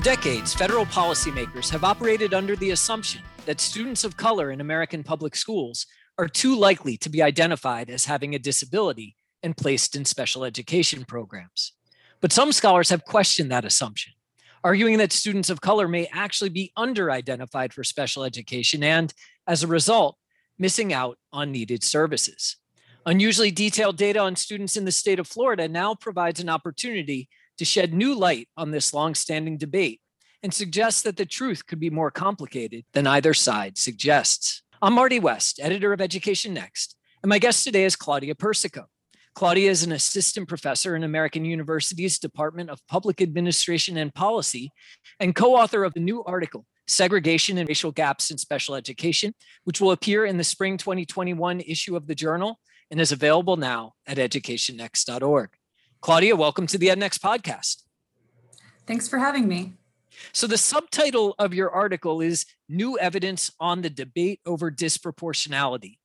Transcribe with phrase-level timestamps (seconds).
[0.00, 5.02] For decades, federal policymakers have operated under the assumption that students of color in American
[5.02, 5.84] public schools
[6.16, 11.04] are too likely to be identified as having a disability and placed in special education
[11.04, 11.74] programs.
[12.22, 14.14] But some scholars have questioned that assumption,
[14.64, 19.12] arguing that students of color may actually be under identified for special education and,
[19.46, 20.16] as a result,
[20.58, 22.56] missing out on needed services.
[23.04, 27.28] Unusually detailed data on students in the state of Florida now provides an opportunity
[27.60, 30.00] to shed new light on this longstanding debate
[30.42, 34.62] and suggests that the truth could be more complicated than either side suggests.
[34.80, 38.86] I'm Marty West, editor of Education Next, and my guest today is Claudia Persico.
[39.34, 44.72] Claudia is an assistant professor in American University's Department of Public Administration and Policy
[45.20, 49.82] and co author of the new article, Segregation and Racial Gaps in Special Education, which
[49.82, 52.58] will appear in the spring 2021 issue of the journal
[52.90, 55.50] and is available now at educationnext.org.
[56.00, 57.82] Claudia, welcome to the EdNext podcast.
[58.86, 59.74] Thanks for having me.
[60.32, 65.98] So, the subtitle of your article is New Evidence on the Debate Over Disproportionality.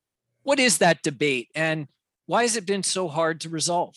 [0.43, 1.87] What is that debate and
[2.25, 3.95] why has it been so hard to resolve?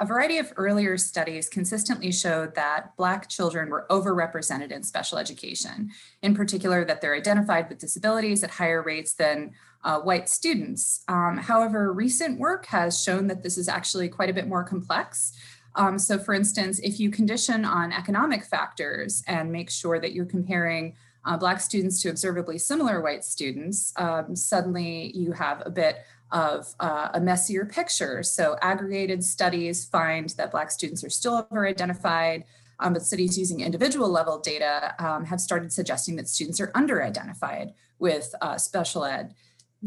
[0.00, 5.90] A variety of earlier studies consistently showed that Black children were overrepresented in special education,
[6.22, 9.52] in particular, that they're identified with disabilities at higher rates than
[9.84, 11.04] uh, white students.
[11.08, 15.32] Um, however, recent work has shown that this is actually quite a bit more complex.
[15.76, 20.24] Um, so, for instance, if you condition on economic factors and make sure that you're
[20.24, 20.94] comparing
[21.26, 25.98] uh, Black students to observably similar white students, um, suddenly you have a bit
[26.32, 28.22] of uh, a messier picture.
[28.22, 32.44] So, aggregated studies find that Black students are still over identified.
[32.80, 37.04] Um, but studies using individual level data um, have started suggesting that students are under
[37.04, 39.32] identified with uh, special ed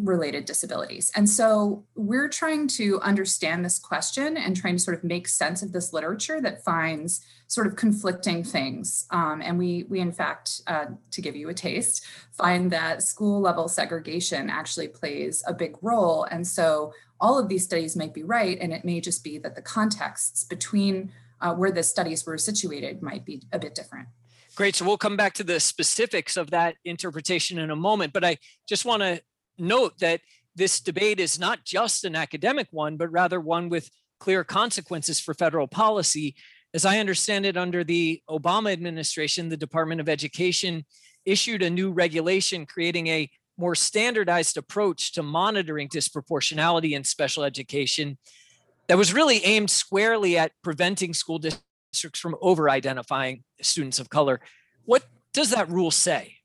[0.04, 1.12] related disabilities.
[1.16, 5.64] And so we're trying to understand this question and trying to sort of make sense
[5.64, 9.08] of this literature that finds sort of conflicting things.
[9.10, 13.42] Um, and we, we in fact, uh, to give you a taste, find that school
[13.42, 16.26] level segregation actually plays a big role.
[16.26, 19.56] And so all of these studies might be right, and it may just be that
[19.56, 24.08] the contexts between uh, where the studies were situated might be a bit different.
[24.56, 24.76] Great.
[24.76, 28.12] So we'll come back to the specifics of that interpretation in a moment.
[28.14, 28.38] But I
[28.68, 29.22] just want to
[29.58, 30.22] note that
[30.56, 35.34] this debate is not just an academic one, but rather one with clear consequences for
[35.34, 36.36] federal policy.
[36.74, 40.86] As I understand it, under the Obama administration, the Department of Education
[41.26, 48.18] issued a new regulation creating a more standardized approach to monitoring disproportionality in special education
[48.88, 54.40] that was really aimed squarely at preventing school districts from over identifying students of color.
[54.86, 55.04] What
[55.34, 56.37] does that rule say?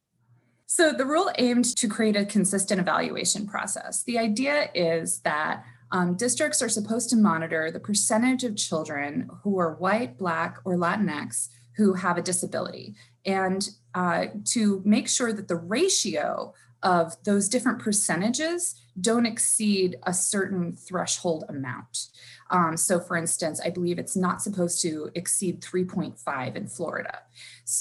[0.74, 4.04] So the rule aimed to create a consistent evaluation process.
[4.04, 9.58] The idea is that um, districts are supposed to monitor the percentage of children who
[9.58, 12.94] are white, Black, or Latinx who have a disability,
[13.26, 20.12] and uh, to make sure that the ratio of those different percentages don't exceed a
[20.12, 22.08] certain threshold amount.
[22.50, 27.20] Um, so, for instance, I believe it's not supposed to exceed 3.5 in Florida.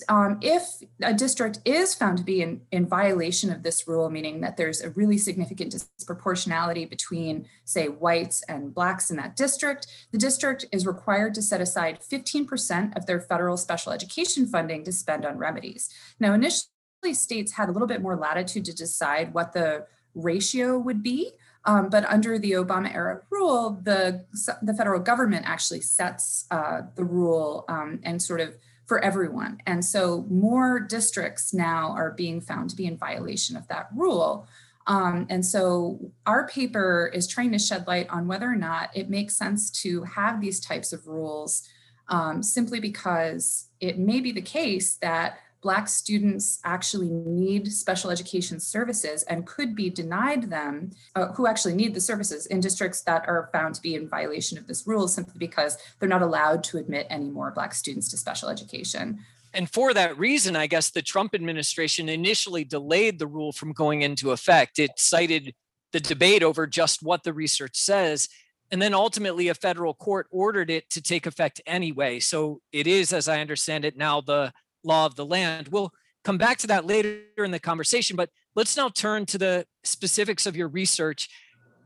[0.07, 0.63] Um, if
[1.01, 4.79] a district is found to be in, in violation of this rule, meaning that there's
[4.79, 10.87] a really significant disproportionality between, say, whites and blacks in that district, the district is
[10.87, 15.89] required to set aside 15% of their federal special education funding to spend on remedies.
[16.17, 16.70] Now, initially,
[17.13, 19.85] states had a little bit more latitude to decide what the
[20.15, 21.31] ratio would be.
[21.65, 24.25] Um, but under the Obama era rule, the,
[24.61, 28.57] the federal government actually sets uh, the rule um, and sort of
[28.87, 29.59] for everyone.
[29.67, 34.47] And so more districts now are being found to be in violation of that rule.
[34.87, 39.09] Um, and so our paper is trying to shed light on whether or not it
[39.09, 41.67] makes sense to have these types of rules
[42.07, 48.59] um, simply because it may be the case that Black students actually need special education
[48.59, 53.27] services and could be denied them, uh, who actually need the services in districts that
[53.27, 56.77] are found to be in violation of this rule simply because they're not allowed to
[56.77, 59.19] admit any more Black students to special education.
[59.53, 64.01] And for that reason, I guess the Trump administration initially delayed the rule from going
[64.01, 64.79] into effect.
[64.79, 65.53] It cited
[65.91, 68.29] the debate over just what the research says.
[68.71, 72.19] And then ultimately, a federal court ordered it to take effect anyway.
[72.19, 75.69] So it is, as I understand it, now the law of the land.
[75.69, 75.91] We'll
[76.23, 80.45] come back to that later in the conversation, but let's now turn to the specifics
[80.45, 81.29] of your research.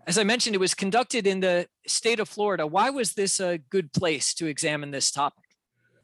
[0.07, 2.68] As I mentioned, it was conducted in the state of Florida.
[2.68, 5.44] Why was this a good place to examine this topic?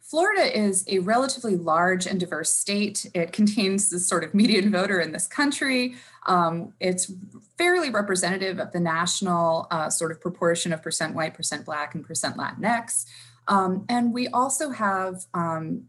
[0.02, 3.10] Florida is a relatively large and diverse state.
[3.14, 5.96] It contains the sort of median voter in this country.
[6.26, 7.14] Um, it's
[7.58, 12.06] fairly representative of the national uh, sort of proportion of percent white, percent black, and
[12.06, 13.06] percent Latinx.
[13.48, 15.84] Um, and we also have um,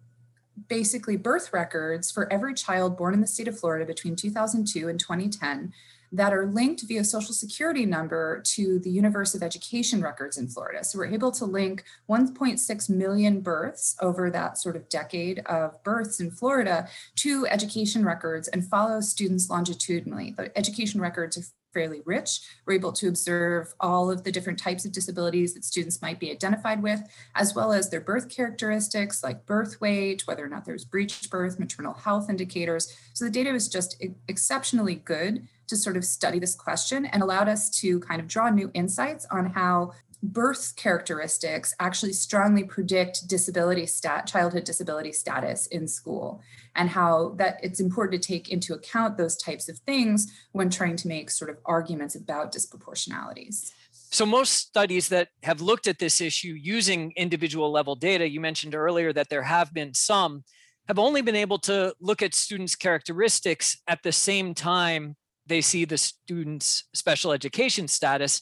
[0.69, 5.01] basically birth records for every child born in the state of Florida between 2002 and
[5.01, 5.73] 2010
[6.13, 10.85] that are linked via social security number to the universe of education records in Florida.
[10.85, 16.21] So we're able to link 1.6 million births over that sort of decade of births
[16.21, 16.87] in Florida
[17.17, 20.35] to education records and follow students longitudinally.
[20.37, 22.41] The education records are fairly rich.
[22.67, 26.31] We're able to observe all of the different types of disabilities that students might be
[26.31, 27.01] identified with,
[27.35, 31.59] as well as their birth characteristics like birth weight, whether or not there's breech birth,
[31.59, 32.95] maternal health indicators.
[33.15, 37.49] So the data was just exceptionally good to sort of study this question and allowed
[37.49, 39.91] us to kind of draw new insights on how
[40.23, 46.41] birth characteristics actually strongly predict disability stat childhood disability status in school
[46.77, 50.95] and how that it's important to take into account those types of things when trying
[50.95, 53.73] to make sort of arguments about disproportionalities.
[54.11, 58.75] So most studies that have looked at this issue using individual level data you mentioned
[58.75, 60.45] earlier that there have been some
[60.87, 65.17] have only been able to look at students characteristics at the same time
[65.47, 68.41] they see the student's special education status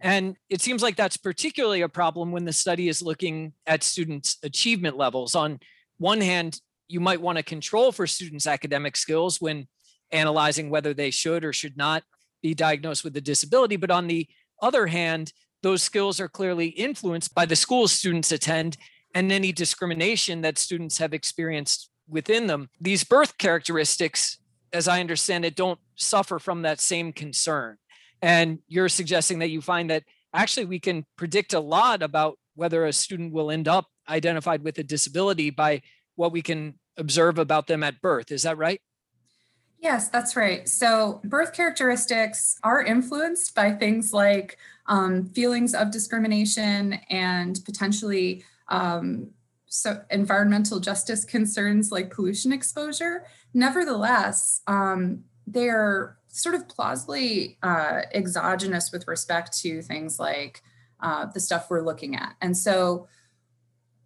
[0.00, 4.36] and it seems like that's particularly a problem when the study is looking at students'
[4.42, 5.34] achievement levels.
[5.34, 5.58] On
[5.98, 9.66] one hand, you might want to control for students' academic skills when
[10.12, 12.02] analyzing whether they should or should not
[12.42, 13.76] be diagnosed with a disability.
[13.76, 14.28] But on the
[14.62, 18.76] other hand, those skills are clearly influenced by the schools students attend
[19.14, 22.70] and any discrimination that students have experienced within them.
[22.80, 24.38] These birth characteristics,
[24.72, 27.76] as I understand it, don't suffer from that same concern.
[28.22, 30.04] And you're suggesting that you find that
[30.34, 34.78] actually we can predict a lot about whether a student will end up identified with
[34.78, 35.82] a disability by
[36.16, 38.32] what we can observe about them at birth.
[38.32, 38.80] Is that right?
[39.80, 40.68] Yes, that's right.
[40.68, 49.30] So, birth characteristics are influenced by things like um, feelings of discrimination and potentially um,
[49.68, 53.26] so environmental justice concerns like pollution exposure.
[53.54, 60.62] Nevertheless, um, they're sort of plausibly uh, exogenous with respect to things like
[61.00, 62.34] uh, the stuff we're looking at.
[62.40, 63.08] And so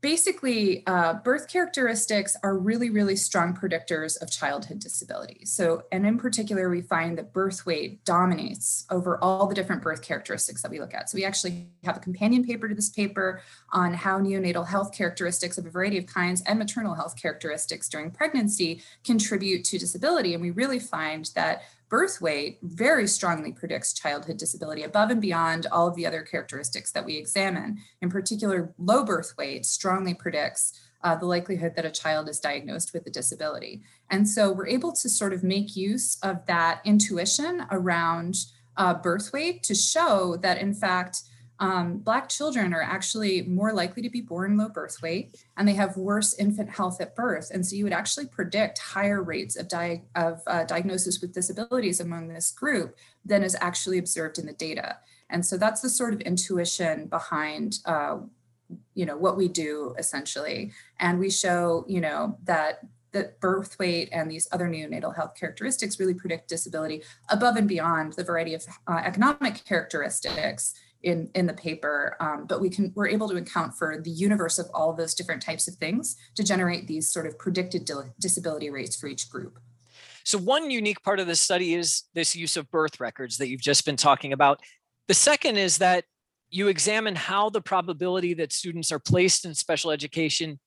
[0.03, 5.47] basically, uh, birth characteristics are really, really strong predictors of childhood disability.
[5.47, 10.03] So, and in particular, we find that birth weight dominates over all the different birth
[10.03, 11.09] characteristics that we look at.
[11.09, 13.41] So, we actually have a companion paper to this paper
[13.73, 18.11] on how neonatal health characteristics of a variety of kinds and maternal health characteristics during
[18.11, 20.35] pregnancy contribute to disability.
[20.35, 21.63] And we really find that
[21.93, 26.91] birth weight very strongly predicts childhood disability above and beyond all of the other characteristics
[26.91, 27.77] that we examine.
[28.01, 30.73] In particular, low birth weight strongly predicts
[31.05, 33.83] uh, the likelihood that a child is diagnosed with a disability.
[34.09, 38.37] And so we're able to sort of make use of that intuition around
[38.79, 41.21] uh, birth weight to show that, in fact,
[41.59, 45.75] um, Black children are actually more likely to be born low birth weight and they
[45.75, 47.51] have worse infant health at birth.
[47.53, 52.01] And so you would actually predict higher rates of, di- of uh, diagnosis with disabilities
[52.01, 54.99] among this group than is actually observed in the data.
[55.31, 58.19] And so that's the sort of intuition behind uh,
[58.95, 62.81] you know what we do essentially and we show you know that
[63.13, 68.15] that birth weight and these other neonatal health characteristics really predict disability above and beyond
[68.15, 73.09] the variety of uh, economic characteristics in in the paper um, but we can we're
[73.09, 76.87] able to account for the universe of all those different types of things to generate
[76.87, 77.89] these sort of predicted
[78.21, 79.59] disability rates for each group.
[80.25, 83.61] So one unique part of this study is this use of birth records that you've
[83.61, 84.61] just been talking about.
[85.09, 86.05] The second is that
[86.51, 90.61] you examine how the probability that students are placed in special education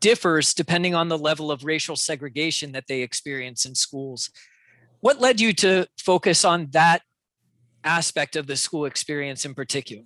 [0.00, 4.30] differs depending on the level of racial segregation that they experience in schools.
[5.00, 7.02] What led you to focus on that
[7.86, 10.04] aspect of the school experience in particular?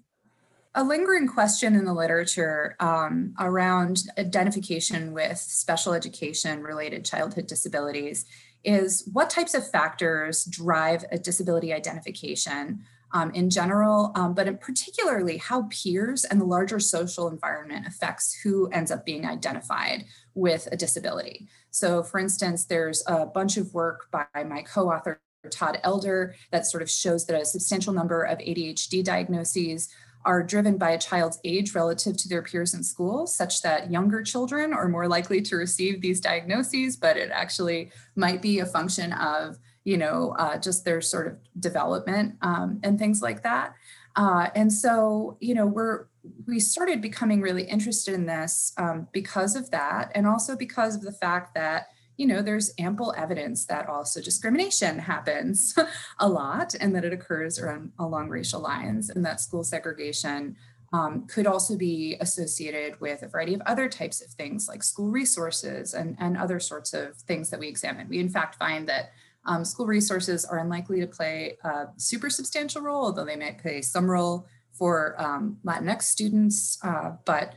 [0.76, 8.24] A lingering question in the literature um, around identification with special education related childhood disabilities
[8.62, 14.56] is what types of factors drive a disability identification um, in general, um, but in
[14.58, 20.68] particularly how peers and the larger social environment affects who ends up being identified with
[20.70, 21.48] a disability.
[21.70, 26.66] So, for instance, there's a bunch of work by my co author Todd Elder that
[26.66, 29.88] sort of shows that a substantial number of ADHD diagnoses
[30.24, 34.22] are driven by a child's age relative to their peers in school, such that younger
[34.22, 39.14] children are more likely to receive these diagnoses, but it actually might be a function
[39.14, 43.74] of, you know, uh, just their sort of development um, and things like that.
[44.14, 46.06] Uh, and so, you know, we're
[46.46, 51.00] we started becoming really interested in this um, because of that, and also because of
[51.00, 51.86] the fact that
[52.20, 55.74] you know, there's ample evidence that also discrimination happens
[56.18, 60.54] a lot and that it occurs around along racial lines and that school segregation
[60.92, 65.08] um, could also be associated with a variety of other types of things like school
[65.08, 68.06] resources and, and other sorts of things that we examine.
[68.06, 69.12] We in fact find that
[69.46, 73.80] um, school resources are unlikely to play a super substantial role, although they might play
[73.80, 76.76] some role for um, Latinx students.
[76.84, 77.54] Uh, but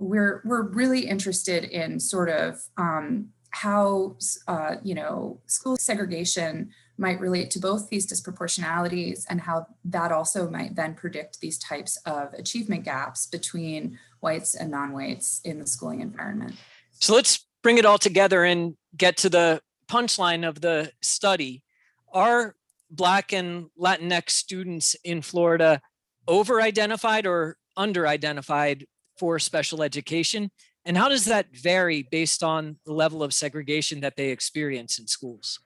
[0.00, 4.16] we're, we're really interested in sort of um, how,
[4.48, 10.50] uh, you know, school segregation might relate to both these disproportionalities and how that also
[10.50, 16.00] might then predict these types of achievement gaps between whites and non-whites in the schooling
[16.00, 16.54] environment.
[17.00, 21.62] So let's bring it all together and get to the punchline of the study.
[22.12, 22.56] Are
[22.90, 25.80] Black and Latinx students in Florida
[26.26, 30.50] over-identified or under-identified for special education?
[30.86, 35.06] And how does that vary based on the level of segregation that they experience in
[35.06, 35.60] schools?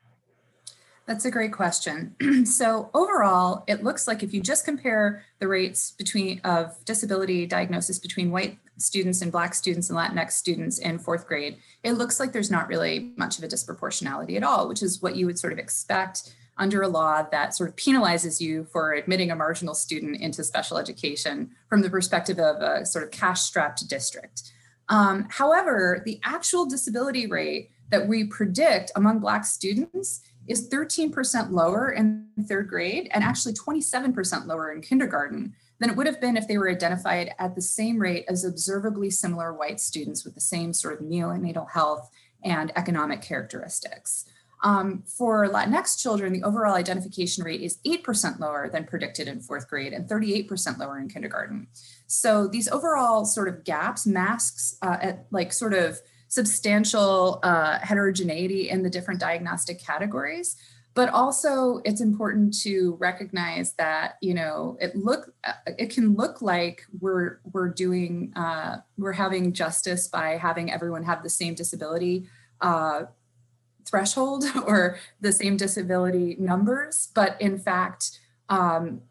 [1.07, 2.15] That's a great question.
[2.45, 7.99] so overall, it looks like if you just compare the rates between of disability diagnosis
[7.99, 12.33] between white students and black students and Latinx students in fourth grade, it looks like
[12.33, 15.53] there's not really much of a disproportionality at all, which is what you would sort
[15.53, 20.21] of expect under a law that sort of penalizes you for admitting a marginal student
[20.21, 24.53] into special education from the perspective of a sort of cash strapped district.
[24.89, 31.93] Um, however, the actual disability rate that we predict among Black students is 13% lower
[31.93, 36.49] in third grade and actually 27% lower in kindergarten than it would have been if
[36.49, 40.73] they were identified at the same rate as observably similar white students with the same
[40.73, 42.11] sort of neonatal health
[42.43, 44.25] and economic characteristics.
[44.63, 49.69] Um, for Latinx children, the overall identification rate is 8% lower than predicted in fourth
[49.69, 51.69] grade and 38% lower in kindergarten.
[52.07, 58.69] So these overall sort of gaps masks uh, at like sort of substantial uh, heterogeneity
[58.71, 60.57] in the different diagnostic categories
[60.99, 66.43] but also it's important to recognize that you know it look uh, it can look
[66.43, 72.27] like we're we're doing uh, we're having justice by having everyone have the same disability
[72.63, 73.03] uh,
[73.89, 79.03] threshold or the same disability numbers but in fact um,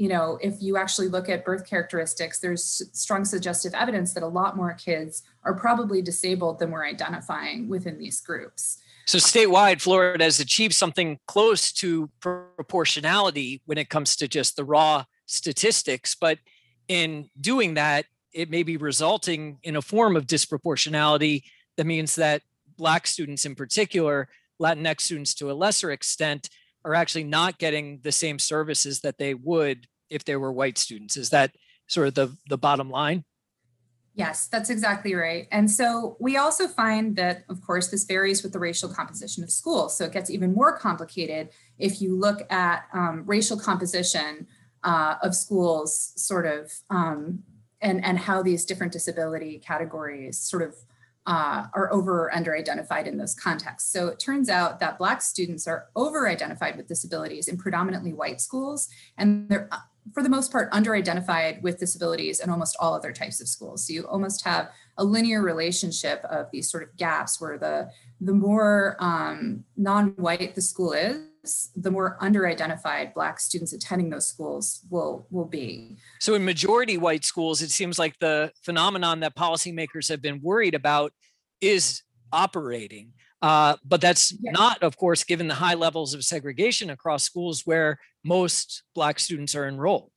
[0.00, 4.26] you know, if you actually look at birth characteristics, there's strong suggestive evidence that a
[4.26, 8.78] lot more kids are probably disabled than we're identifying within these groups.
[9.06, 14.64] So statewide, Florida has achieved something close to proportionality when it comes to just the
[14.64, 16.14] raw statistics.
[16.14, 16.38] But
[16.88, 21.42] in doing that, it may be resulting in a form of disproportionality
[21.76, 22.40] that means that
[22.80, 24.26] Black students in particular,
[24.58, 26.48] Latinx students to a lesser extent,
[26.82, 31.18] are actually not getting the same services that they would if they were white students.
[31.18, 31.50] Is that
[31.88, 33.24] sort of the, the bottom line?
[34.14, 35.46] Yes, that's exactly right.
[35.52, 39.50] And so we also find that, of course, this varies with the racial composition of
[39.50, 39.96] schools.
[39.96, 44.46] So it gets even more complicated if you look at um, racial composition
[44.82, 47.42] uh, of schools, sort of, um,
[47.82, 50.74] and, and how these different disability categories sort of
[51.30, 53.92] uh, are over or under identified in those contexts.
[53.92, 58.40] So it turns out that Black students are over identified with disabilities in predominantly white
[58.40, 59.78] schools, and they're uh,
[60.12, 63.86] for the most part under identified with disabilities in almost all other types of schools.
[63.86, 68.32] So you almost have a linear relationship of these sort of gaps where the, the
[68.32, 71.20] more um, non-white the school is,
[71.74, 75.96] the more under-identified Black students attending those schools will, will be.
[76.18, 80.74] So in majority white schools, it seems like the phenomenon that policymakers have been worried
[80.74, 81.12] about
[81.60, 83.12] is operating.
[83.42, 84.52] Uh, but that's yes.
[84.52, 89.54] not, of course, given the high levels of segregation across schools where most Black students
[89.54, 90.12] are enrolled.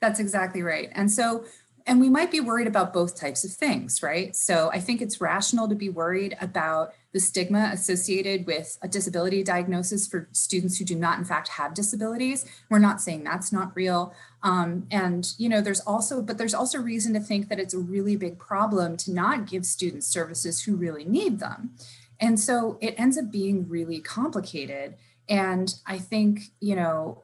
[0.00, 0.90] That's exactly right.
[0.92, 1.44] And so
[1.86, 4.36] and we might be worried about both types of things, right?
[4.36, 9.42] So I think it's rational to be worried about the stigma associated with a disability
[9.42, 12.44] diagnosis for students who do not in fact have disabilities.
[12.68, 14.14] We're not saying that's not real.
[14.42, 17.78] Um, and, you know, there's also, but there's also reason to think that it's a
[17.78, 21.74] really big problem to not give students services who really need them.
[22.20, 24.94] And so it ends up being really complicated.
[25.28, 27.22] And I think, you know,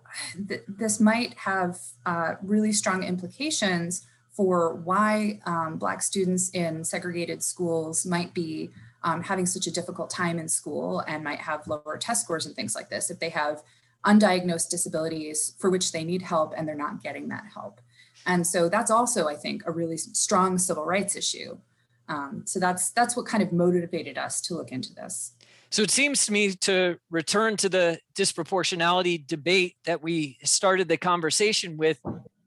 [0.49, 7.43] th this might have uh, really strong implications for why um, Black students in segregated
[7.43, 8.71] schools might be
[9.03, 12.55] um, having such a difficult time in school and might have lower test scores and
[12.55, 13.63] things like this if they have
[14.05, 17.81] undiagnosed disabilities for which they need help and they're not getting that help.
[18.27, 21.59] And so that's also, I think, a really strong civil rights issue.
[22.09, 25.33] Um, so that's that's what kind of motivated us to look into this.
[25.71, 30.97] So it seems to me to return to the disproportionality debate that we started the
[30.97, 32.01] conversation with,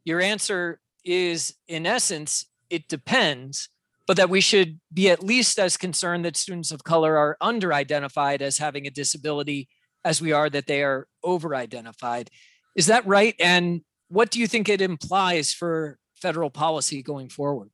[0.06, 3.70] your answer is in essence, it depends,
[4.10, 7.72] but that we should be at least as concerned that students of color are under
[7.72, 9.70] identified as having a disability
[10.04, 12.28] as we are that they are over identified.
[12.76, 13.36] Is that right?
[13.40, 17.70] And what do you think it implies for federal policy going forward.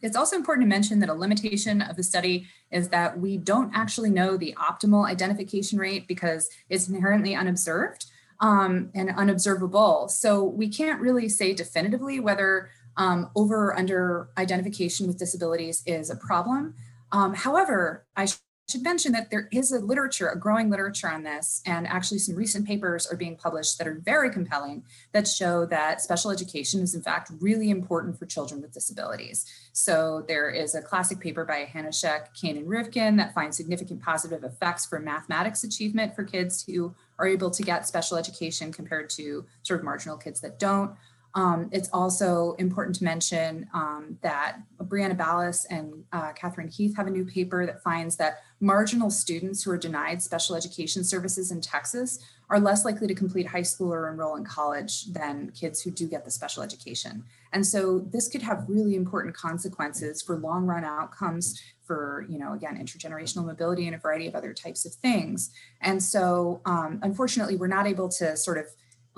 [0.00, 3.72] It's also important to mention that a limitation of the study is that we don't
[3.74, 8.06] actually know the optimal identification rate because it's inherently unobserved
[8.40, 10.08] um, and unobservable.
[10.08, 16.10] So we can't really say definitively whether um, over or under identification with disabilities is
[16.10, 16.74] a problem.
[17.12, 18.26] Um, however, I
[18.68, 22.34] should mention that there is a literature, a growing literature on this, and actually some
[22.34, 26.94] recent papers are being published that are very compelling that show that special education is
[26.94, 29.46] in fact really important for children with disabilities.
[29.72, 34.44] So there is a classic paper by Hanushek, Kane, and Rivkin that finds significant positive
[34.44, 39.46] effects for mathematics achievement for kids who are able to get special education compared to
[39.62, 40.90] sort of marginal kids that don't.
[41.34, 47.06] Um, it's also important to mention um, that Brianna Ballis and uh, Catherine Heath have
[47.06, 51.60] a new paper that finds that marginal students who are denied special education services in
[51.60, 52.18] Texas
[52.50, 56.08] are less likely to complete high school or enroll in college than kids who do
[56.08, 57.22] get the special education.
[57.52, 62.54] And so this could have really important consequences for long run outcomes for, you know,
[62.54, 65.50] again, intergenerational mobility and a variety of other types of things.
[65.80, 68.66] And so um, unfortunately, we're not able to sort of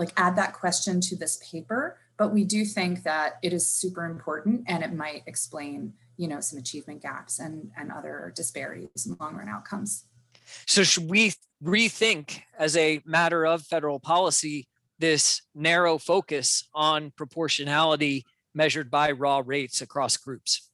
[0.01, 4.05] like add that question to this paper, but we do think that it is super
[4.05, 9.17] important and it might explain, you know, some achievement gaps and, and other disparities in
[9.21, 10.07] long run outcomes.
[10.67, 14.67] So should we rethink as a matter of federal policy
[14.99, 20.69] this narrow focus on proportionality measured by raw rates across groups?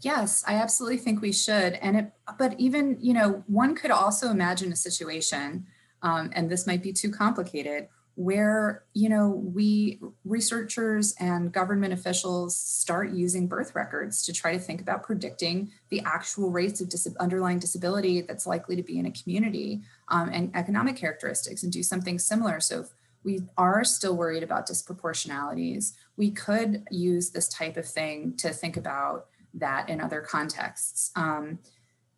[0.00, 1.74] Yes, I absolutely think we should.
[1.74, 5.66] And it, but even, you know, one could also imagine a situation,
[6.02, 12.56] um, and this might be too complicated, where you know we researchers and government officials
[12.56, 17.14] start using birth records to try to think about predicting the actual rates of dis-
[17.20, 21.80] underlying disability that's likely to be in a community um, and economic characteristics and do
[21.80, 22.58] something similar.
[22.58, 22.88] So if
[23.22, 28.76] we are still worried about disproportionalities we could use this type of thing to think
[28.76, 31.12] about that in other contexts.
[31.14, 31.60] Um,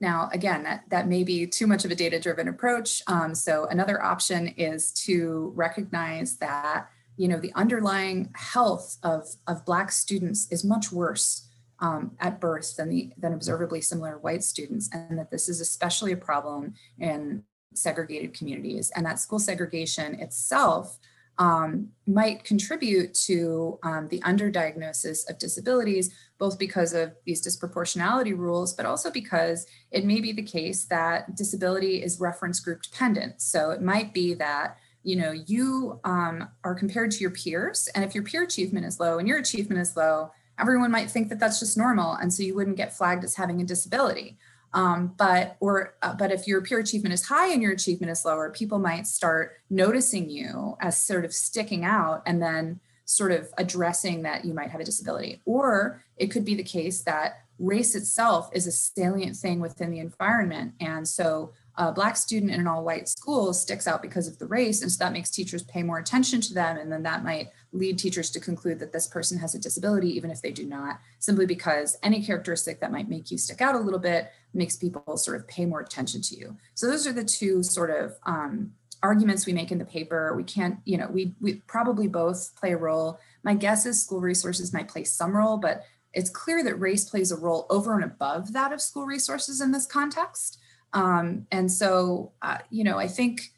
[0.01, 3.03] now, again, that, that may be too much of a data driven approach.
[3.07, 9.67] Um, so another option is to recognize that, you know, the underlying health of, of
[9.67, 11.47] Black students is much worse
[11.81, 16.13] um, at birth than the than observably similar white students, and that this is especially
[16.13, 17.43] a problem in
[17.75, 20.99] segregated communities, and that school segregation itself
[21.41, 28.75] um, might contribute to um, the underdiagnosis of disabilities, both because of these disproportionality rules,
[28.75, 33.41] but also because it may be the case that disability is reference group dependent.
[33.41, 38.05] So it might be that you know you um, are compared to your peers, and
[38.05, 41.41] if your peer achievement is low and your achievement is low, everyone might think that
[41.41, 44.37] that's just normal, and so you wouldn't get flagged as having a disability.
[44.73, 48.25] Um, but or uh, but if your peer achievement is high and your achievement is
[48.25, 53.53] lower, people might start noticing you as sort of sticking out and then sort of
[53.59, 55.41] addressing that you might have a disability.
[55.45, 59.99] Or it could be the case that race itself is a salient thing within the
[59.99, 60.75] environment.
[60.81, 64.47] And so a black student in an all white school sticks out because of the
[64.47, 64.83] race.
[64.83, 66.77] And so that makes teachers pay more attention to them.
[66.77, 70.31] And then that might lead teachers to conclude that this person has a disability, even
[70.31, 73.79] if they do not, simply because any characteristic that might make you stick out a
[73.79, 76.55] little bit makes people sort of pay more attention to you.
[76.75, 80.35] So those are the two sort of um, arguments we make in the paper.
[80.37, 83.19] We can't, you know, we, we probably both play a role.
[83.43, 87.33] My guess is school resources might play some role, but it's clear that race plays
[87.33, 90.59] a role over and above that of school resources in this context.
[90.93, 93.53] Um, and so, uh, you know, I think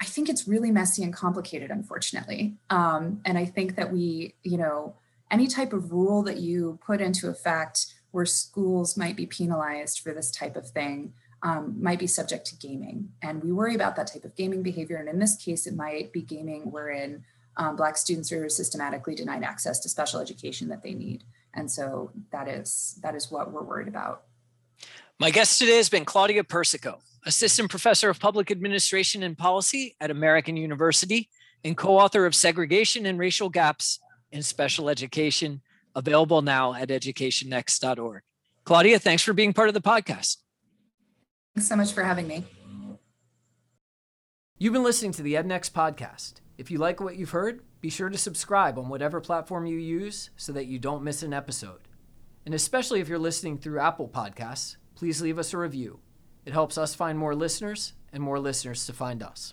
[0.00, 2.56] I think it's really messy and complicated, unfortunately.
[2.68, 4.96] Um, and I think that we, you know,
[5.30, 10.12] any type of rule that you put into effect where schools might be penalized for
[10.12, 13.10] this type of thing um, might be subject to gaming.
[13.22, 14.96] And we worry about that type of gaming behavior.
[14.96, 17.24] And in this case, it might be gaming wherein
[17.56, 21.24] um, Black students are systematically denied access to special education that they need.
[21.54, 24.22] And so that is that is what we're worried about.
[25.20, 30.10] My guest today has been Claudia Persico, Assistant Professor of Public Administration and Policy at
[30.10, 31.30] American University
[31.62, 34.00] and co-author of Segregation and Racial Gaps
[34.32, 35.62] in Special Education,
[35.94, 38.22] available now at educationnext.org.
[38.64, 40.38] Claudia, thanks for being part of the podcast.
[41.54, 42.42] Thanks so much for having me.
[44.58, 46.40] You've been listening to the EdNext podcast.
[46.58, 50.30] If you like what you've heard, be sure to subscribe on whatever platform you use
[50.36, 51.82] so that you don't miss an episode.
[52.44, 56.00] And especially if you're listening through Apple Podcasts, please leave us a review.
[56.46, 59.52] It helps us find more listeners and more listeners to find us.